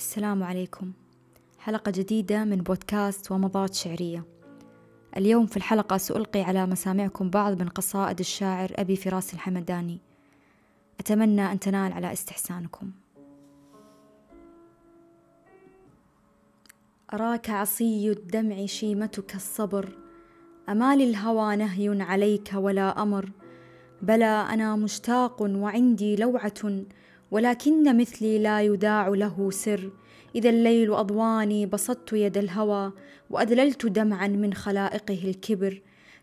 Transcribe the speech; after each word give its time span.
السلام 0.00 0.42
عليكم. 0.42 0.92
حلقة 1.58 1.90
جديدة 1.90 2.44
من 2.44 2.56
بودكاست 2.56 3.32
ومضات 3.32 3.74
شعرية. 3.74 4.24
اليوم 5.16 5.46
في 5.46 5.56
الحلقة 5.56 5.96
سألقي 5.96 6.42
على 6.42 6.66
مسامعكم 6.66 7.30
بعض 7.30 7.62
من 7.62 7.68
قصائد 7.68 8.18
الشاعر 8.18 8.72
أبي 8.76 8.96
فراس 8.96 9.34
الحمداني. 9.34 9.98
أتمنى 11.00 11.52
أن 11.52 11.60
تنال 11.60 11.92
على 11.92 12.12
استحسانكم. 12.12 12.90
أراك 17.12 17.50
عصي 17.50 18.10
الدمع 18.10 18.66
شيمتك 18.66 19.34
الصبر. 19.34 19.88
أما 20.68 20.96
للهوى 20.96 21.56
نهي 21.56 22.02
عليك 22.02 22.50
ولا 22.54 23.02
أمر. 23.02 23.30
بلى 24.02 24.46
أنا 24.50 24.76
مشتاق 24.76 25.42
وعندي 25.42 26.16
لوعة. 26.16 26.84
ولكن 27.30 27.96
مثلي 27.96 28.38
لا 28.38 28.62
يداع 28.62 29.08
له 29.08 29.50
سر. 29.50 29.90
إذا 30.34 30.50
الليل 30.50 30.92
أضواني 30.94 31.66
بسطت 31.66 32.12
يد 32.12 32.38
الهوى 32.38 32.92
وأدللت 33.30 33.86
دمعا 33.86 34.28
من 34.28 34.54
خلائقه 34.54 35.20
الكبر. 35.24 35.80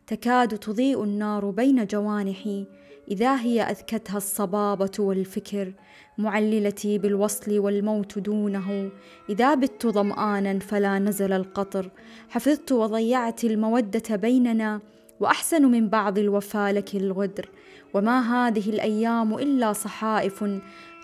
تكاد 0.07 0.57
تضيء 0.57 1.03
النار 1.03 1.49
بين 1.49 1.85
جوانحي. 1.85 2.65
إذا 3.11 3.35
هي 3.35 3.61
أذكتها 3.61 4.17
الصبابة 4.17 4.91
والفكر 4.99 5.73
معللتي 6.17 6.97
بالوصل 6.97 7.59
والموت 7.59 8.19
دونه. 8.19 8.89
إذا 9.29 9.55
بت 9.55 9.87
ظمآنا 9.87 10.59
فلا 10.59 10.99
نزل 10.99 11.33
القطر. 11.33 11.89
حفظت 12.29 12.71
وضيعت 12.71 13.43
المودة 13.43 14.15
بيننا 14.15 14.81
وأحسن 15.19 15.65
من 15.65 15.89
بعض 15.89 16.19
الوفا 16.19 16.71
لك 16.71 16.95
الغدر. 16.95 17.49
وما 17.93 18.47
هذه 18.47 18.69
الأيام 18.69 19.33
إلا 19.33 19.73
صحائف 19.73 20.43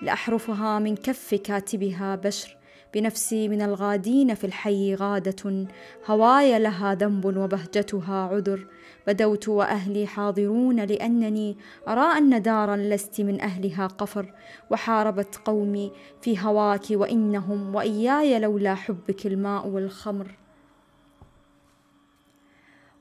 لأحرفها 0.04 0.80
من 0.80 0.96
كف 0.96 1.36
كاتبها 1.36 2.16
بشر. 2.16 2.58
بنفسي 2.94 3.48
من 3.48 3.62
الغادين 3.62 4.34
في 4.34 4.44
الحي 4.44 4.96
غادة. 4.96 5.68
هواي 6.08 6.60
لها 6.60 6.96
ذنب 6.96 7.26
وبهجتها 7.26 8.16
عذر. 8.16 8.68
بدوت 9.08 9.48
وأهلي 9.50 10.08
حاضرون 10.08 10.80
لأنني 10.80 11.58
أرى 11.88 12.18
أن 12.18 12.42
دارا 12.42 12.76
لست 12.76 13.22
من 13.22 13.42
أهلها 13.42 13.88
قفر. 13.88 14.34
وحاربت 14.72 15.36
قومي 15.46 15.92
في 16.22 16.40
هواك 16.40 16.86
وإنهم 16.92 17.76
وإياي 17.76 18.40
لولا 18.40 18.76
حبك 18.76 19.26
الماء 19.26 19.68
والخمر. 19.68 20.36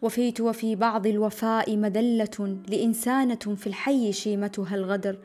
وفيت 0.02 0.40
وفي 0.40 0.76
بعض 0.76 1.06
الوفاء 1.06 1.76
مذلة 1.76 2.58
لإنسانة 2.68 3.34
في 3.34 3.66
الحي 3.66 4.12
شيمتها 4.12 4.74
الغدر. 4.74 5.18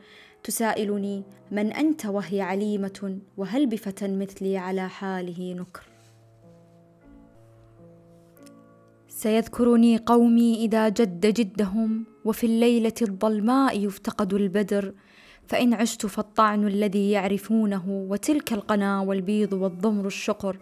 تسائلني 0.48 1.22
من 1.50 1.72
أنت 1.72 2.06
وهي 2.06 2.40
عليمة؟ 2.40 3.18
وهل 3.36 3.66
بفتى 3.66 4.08
مثلي 4.08 4.56
على 4.56 4.88
حاله 4.88 5.54
نكر؟ 5.54 5.82
سيذكرني 9.08 9.96
قومي 9.96 10.64
إذا 10.64 10.88
جد 10.88 11.26
جدهم 11.26 12.04
وفي 12.24 12.46
الليلة 12.46 12.92
الظلماء 13.02 13.78
يفتقد 13.84 14.34
البدر. 14.34 14.94
فإن 15.46 15.74
عشت 15.74 16.06
فالطعن 16.06 16.66
الذي 16.66 17.10
يعرفونه 17.10 17.84
وتلك 17.88 18.52
القنا 18.52 19.00
والبيض 19.00 19.52
والضمر 19.52 20.06
الشقر. 20.06 20.58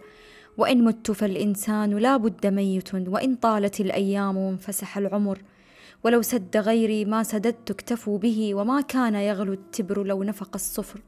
وإن 0.57 0.83
مت 0.83 1.11
فالإنسان 1.11 1.97
لا 1.97 2.17
بد 2.17 2.47
ميت 2.47 2.93
وإن 2.93 3.35
طالت 3.35 3.81
الأيام 3.81 4.37
وانفسح 4.37 4.97
العمر. 4.97 5.41
ولو 6.03 6.21
سد 6.21 6.57
غيري 6.57 7.05
ما 7.05 7.23
سددت 7.23 7.71
اكتفوا 7.71 8.17
به 8.17 8.55
وما 8.55 8.81
كان 8.81 9.15
يغلو 9.15 9.53
التبر 9.53 10.03
لو 10.03 10.23
نفق 10.23 10.49
الصفر. 10.55 11.01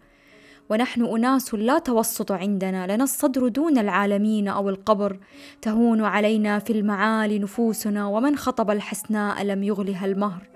ونحن 0.70 1.06
أناس 1.06 1.54
لا 1.54 1.80
توسط 1.80 2.32
عندنا 2.32 2.96
لنا 2.96 3.04
الصدر 3.04 3.48
دون 3.48 3.78
العالمين 3.78 4.48
أو 4.48 4.70
القبر. 4.70 5.20
تهون 5.62 6.02
علينا 6.02 6.60
في 6.60 6.74
المعالي 6.74 7.40
نفوسنا 7.40 8.08
ومن 8.08 8.36
خطب 8.36 8.72
الحسناء 8.72 9.44
لم 9.44 9.64
يغلها 9.64 10.06
المهر. 10.06 10.50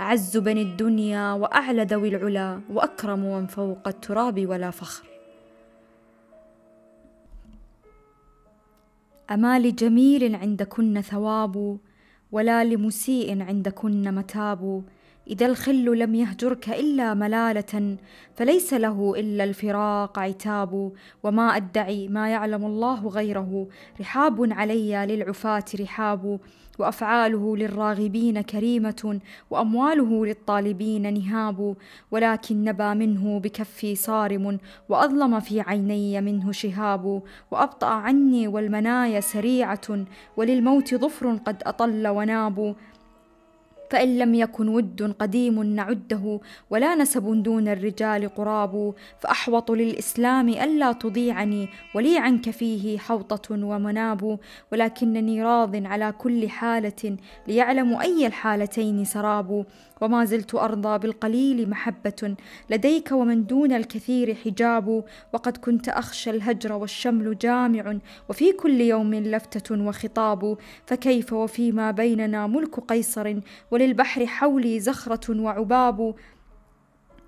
أعز 0.00 0.36
بني 0.36 0.62
الدنيا 0.62 1.32
وأعلى 1.32 1.84
ذوي 1.84 2.08
العلا 2.08 2.60
وأكرم 2.70 3.18
من 3.18 3.46
فوق 3.46 3.88
التراب 3.88 4.46
ولا 4.46 4.70
فخر. 4.70 5.06
أما 9.30 9.58
لجميل 9.58 10.34
عندكن 10.34 11.00
ثواب؟ 11.00 11.78
ولا 12.32 12.64
لمسيء 12.64 13.42
عندكن 13.42 14.14
متاب 14.14 14.82
إذا 15.30 15.46
الخل 15.46 15.98
لم 15.98 16.14
يهجرك 16.14 16.68
إلا 16.68 17.14
ملالة 17.14 17.96
فليس 18.34 18.74
له 18.74 19.14
إلا 19.16 19.44
الفراق 19.44 20.18
عتاب 20.18 20.92
وما 21.22 21.56
أدعي 21.56 22.08
ما 22.08 22.28
يعلم 22.28 22.64
الله 22.64 23.08
غيره. 23.08 23.66
رحاب 24.00 24.52
علي 24.52 25.06
للعفاة 25.06 25.64
رحاب 25.80 26.40
وأفعاله 26.78 27.56
للراغبين 27.56 28.40
كريمة 28.40 29.20
وأمواله 29.50 30.26
للطالبين 30.26 31.14
نهاب. 31.14 31.76
ولكن 32.10 32.64
نبى 32.64 32.94
منه 32.94 33.40
بكفي 33.40 33.94
صارم 33.94 34.58
وأظلم 34.88 35.40
في 35.40 35.60
عيني 35.60 36.20
منه 36.20 36.52
شهاب. 36.52 37.22
وأبطأ 37.50 37.86
عني 37.86 38.48
والمنايا 38.48 39.20
سريعة 39.20 40.04
وللموت 40.36 40.94
ظفر 40.94 41.34
قد 41.34 41.62
أطل 41.66 42.08
وناب. 42.08 42.76
فإن 43.90 44.18
لم 44.18 44.34
يكن 44.34 44.68
ود 44.68 45.14
قديم 45.18 45.62
نعده 45.62 46.40
ولا 46.70 46.94
نسب 46.94 47.42
دون 47.42 47.68
الرجال 47.68 48.28
قراب 48.34 48.94
فأحوط 49.20 49.70
للإسلام 49.70 50.48
ألا 50.48 50.92
تضيعني 50.92 51.68
ولي 51.94 52.18
عنك 52.18 52.50
فيه 52.50 52.98
حوطة 52.98 53.64
ومناب 53.64 54.38
ولكنني 54.72 55.42
راض 55.42 55.86
على 55.86 56.12
كل 56.12 56.48
حالة 56.48 57.16
ليعلم 57.48 57.96
أي 58.00 58.26
الحالتين 58.26 59.04
سراب. 59.04 59.66
وما 60.00 60.24
زلت 60.24 60.54
أرضى 60.54 60.98
بالقليل 60.98 61.70
محبة 61.70 62.34
لديك 62.70 63.12
ومن 63.12 63.46
دون 63.46 63.72
الكثير 63.72 64.34
حجاب. 64.34 65.04
وقد 65.32 65.56
كنت 65.56 65.88
أخشى 65.88 66.30
الهجر 66.30 66.72
والشمل 66.72 67.38
جامع 67.38 67.98
وفي 68.28 68.52
كل 68.52 68.80
يوم 68.80 69.14
لفتة 69.14 69.86
وخطاب. 69.86 70.56
فكيف 70.86 71.32
وفيما 71.32 71.90
بيننا 71.90 72.46
ملك 72.46 72.80
قيصر 72.80 73.40
وللبحر 73.76 74.26
حولي 74.26 74.80
زخرة 74.80 75.40
وعباب 75.40 76.14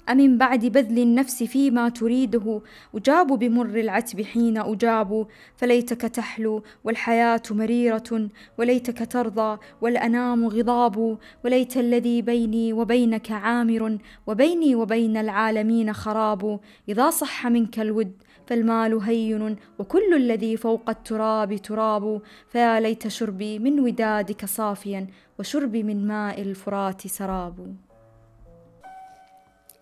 أمن 0.08 0.38
بعد 0.38 0.66
بذل 0.66 0.98
النفس 0.98 1.42
فيما 1.42 1.88
تريده؟ 1.88 2.60
أجاب 2.94 3.26
بمر 3.26 3.66
العتب 3.66 4.22
حين 4.22 4.58
أجاب 4.58 5.26
فليتك 5.56 6.00
تحلو 6.00 6.62
والحياة 6.84 7.42
مريرة 7.50 8.28
وليتك 8.58 9.12
ترضى 9.12 9.58
والأنام 9.80 10.46
غضاب 10.48 11.18
وليت 11.44 11.76
الذي 11.76 12.22
بيني 12.22 12.72
وبينك 12.72 13.30
عامر 13.30 13.98
وبيني 14.26 14.74
وبين 14.74 15.16
العالمين 15.16 15.92
خراب. 15.92 16.60
إذا 16.88 17.10
صح 17.10 17.46
منك 17.46 17.80
الود 17.80 18.12
فالمال 18.48 18.94
هين 18.94 19.56
وكل 19.78 20.14
الذي 20.14 20.56
فوق 20.56 20.90
التراب 20.90 21.56
تراب. 21.56 22.22
فيا 22.48 22.80
ليت 22.80 23.08
شربي 23.08 23.58
من 23.58 23.80
ودادك 23.80 24.44
صافيا 24.44 25.06
وشربي 25.38 25.82
من 25.82 26.06
ماء 26.06 26.40
الفرات 26.40 27.06
سراب. 27.06 27.76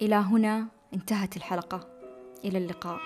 إلى 0.03 0.15
هنا 0.15 0.67
انتهت 0.95 1.37
الحلقة. 1.37 1.89
إلى 2.45 2.59
اللقاء. 2.59 3.01